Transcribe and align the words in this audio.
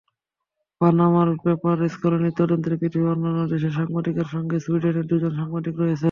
Panama 0.81 1.21
paper 1.43 1.77
কেলেঙ্কারি 1.93 2.31
তদন্তে 2.39 2.69
পৃথিবীর 2.73 3.11
অন্যান্য 3.13 3.41
দেশের 3.51 3.73
সাংবাদিকদের 3.77 4.27
সঙ্গে 4.33 4.57
সুইডেনেরও 4.59 5.09
দুজন 5.11 5.31
সাংবাদিক 5.39 5.73
রয়েছেন। 5.77 5.99